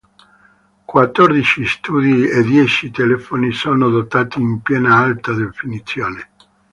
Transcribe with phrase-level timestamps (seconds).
[0.85, 6.29] Quattordici studi e dieci telefoni sono dotati in piena alta definizione.